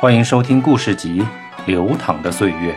[0.00, 1.20] 欢迎收听故事集
[1.66, 2.74] 《流淌的岁月》，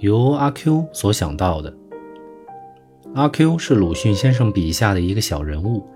[0.00, 1.74] 由阿 Q 所想到的。
[3.14, 5.88] 阿 Q 是鲁迅先生笔下的一个小人物，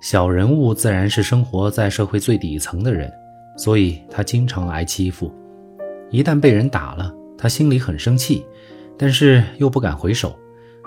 [0.00, 3.12] 小人物自然是生活在社会最底层的人，
[3.58, 5.30] 所以他经常挨欺负。
[6.08, 8.46] 一旦被人打了，他心里很生气，
[8.96, 10.34] 但是又不敢回手。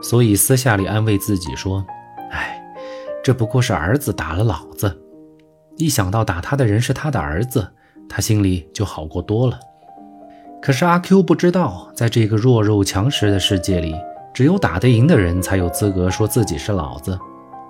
[0.01, 1.85] 所以私下里安慰自己说
[2.31, 2.61] ：“哎，
[3.23, 5.01] 这不过是儿子打了老子。
[5.77, 7.67] 一想到打他的人是他的儿子，
[8.07, 9.59] 他心里就好过多了。
[10.61, 13.95] 可是阿 Q 不知道，在这个弱肉强食的世界里，
[14.33, 17.19] 只有打得赢的人才有资格说自己是老子，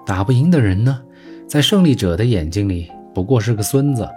[0.05, 1.02] 打不赢的人呢，
[1.47, 4.07] 在胜利者的眼睛里不过是个孙子。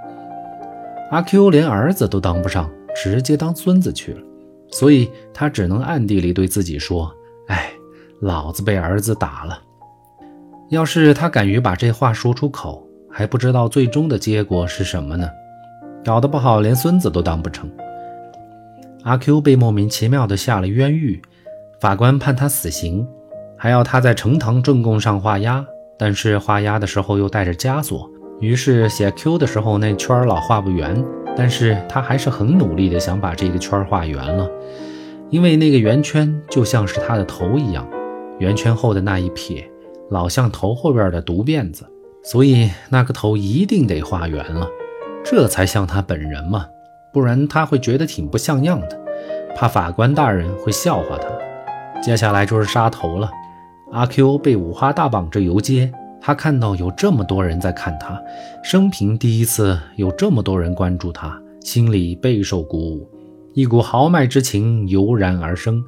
[1.11, 4.23] 阿 Q 连儿子都当不上，直接当孙子去了，
[4.71, 7.13] 所以他只能暗地里对自己说：‘。’”
[8.21, 9.61] 老子被儿子打了，
[10.71, 15.29] 要是他敢于把这话说出口，还不知道最终的结果是什么呢？
[16.05, 17.71] 搞得不好连孙子都当不成。
[19.05, 21.23] 阿 Q 被莫名其妙的下了冤狱，
[21.81, 23.07] 法官判他死刑，
[23.57, 25.65] 还要他在呈堂证供上画押，
[25.97, 31.05] 但是画押的时候又带着枷锁，于是写 Q 的时候那圈老画不圆，
[31.37, 34.51] 但是他还是很努力的想把这个圈画圆了，
[35.31, 37.89] 因为那个圆圈就像是他的头一样。
[38.39, 39.69] 圆圈后的那一撇，
[40.11, 41.85] 老像头后边的独辫子，
[42.23, 44.67] 所以那个头一定得画圆了，
[45.25, 46.67] 这才像他本人嘛，
[47.13, 49.01] 不然他会觉得挺不像样的，
[49.57, 51.29] 怕法官大人会笑话他。
[52.01, 53.29] 接下来就是杀头了，
[53.91, 58.23] 阿 Q 被五花大绑着游街，他看到有这么多人在看他，
[58.63, 63.11] 生平第一次有这么多人关注他，心里备受鼓舞，
[63.59, 65.83] 一股豪迈之情油然而生。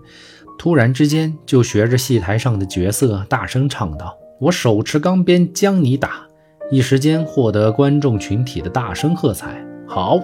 [0.58, 6.26] 突然之间，就学着戏台上的角色大声唱道：“我手持钢鞭将你打！”
[6.68, 9.64] 一时间获得观众群体的大声喝彩。
[9.86, 10.18] 好，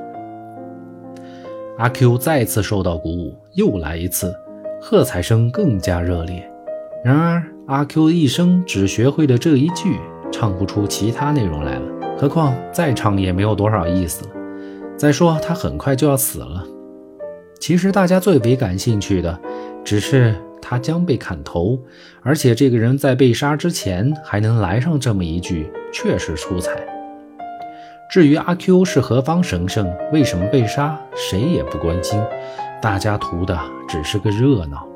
[1.79, 4.35] 阿 Q 再次受到鼓舞，又来一次，
[4.83, 6.51] 喝彩声更加热烈。
[7.05, 10.01] 然而，阿 Q 一生只学会了这一句，
[10.33, 11.87] 唱不出其他内容来了。
[12.19, 14.31] 何况再唱也没有多少意思了。
[14.97, 16.65] 再说，他很快就要死了。
[17.66, 19.37] 其实，大家最为感兴趣的。
[19.84, 20.32] 只是
[20.62, 21.77] 他将被砍头，
[22.22, 26.71] 而且这个人在被杀之前还能来上这么一句，确实出彩。
[28.09, 32.22] 至于阿 Q 是何方神圣，为什么被杀，谁也不关心，
[32.81, 34.87] 大家图的只是个热闹。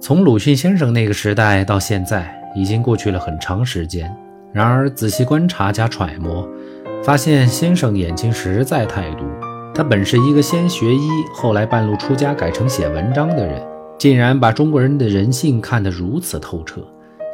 [0.00, 4.14] 从鲁迅先生那个时代到现在，已经过去了很长时间。
[4.52, 6.46] 然而仔细观察加揣摩，
[7.02, 9.24] 发现先生眼睛实在太毒。
[9.74, 13.60] 他本是一个先学医，后来半路出家改成写文章的人，
[13.98, 16.80] 竟然把中国人的人性看得如此透彻。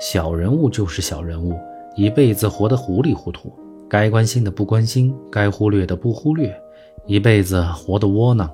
[0.00, 1.54] 小人物就是小人物，
[1.96, 3.52] 一辈子活得糊里糊涂，
[3.90, 6.50] 该关心的不关心，该忽略的不忽略，
[7.04, 8.50] 一辈子活得窝囊，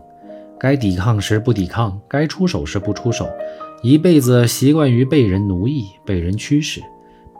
[0.58, 3.28] 该抵抗时不抵抗，该出手时不出手，
[3.84, 6.80] 一辈子习惯于被人奴役、被人驱使，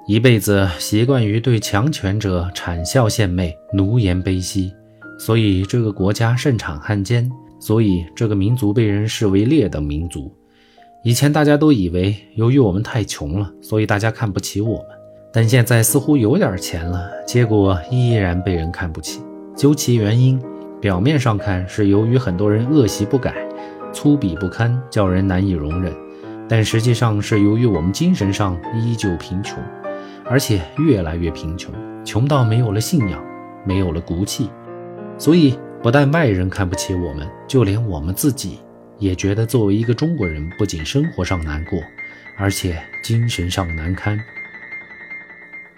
[0.06, 4.72] 一辈子习惯于对强权者谄笑献媚、奴颜卑膝。
[5.19, 10.32] 所以这个国家盛产汉奸，所以这个民族被人视为劣等民族。
[11.03, 14.87] 以前大家都以为，由于我们太穷了，所以大家看不起我们。
[15.32, 19.22] 但现在似乎有点钱了，结果依然被人看不起。
[19.54, 20.41] 究其原因，
[20.81, 23.34] 表面上看是由于很多人恶习不改，
[23.93, 25.93] 粗鄙不堪，叫人难以容忍；
[26.48, 29.62] 但实际上是由于我们精神上依旧贫穷，
[30.25, 31.72] 而且越来越贫穷，
[32.04, 33.22] 穷到没有了信仰，
[33.65, 34.50] 没有了骨气。
[35.19, 38.59] 所以，不但外人看不起我们，就连我们自己
[38.99, 41.78] 也觉得，作为一个中国人，不仅生活上难过，
[42.37, 44.19] 而且精神上难堪。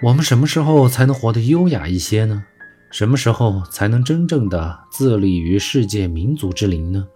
[0.00, 2.44] 我们什么时候才能活得优雅一些呢？
[2.90, 7.06] 什么时候才能真正的自立于世界民族之林呢？